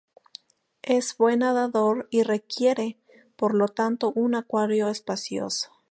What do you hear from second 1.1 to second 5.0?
buen nadador y requiere, por lo tanto, un acuario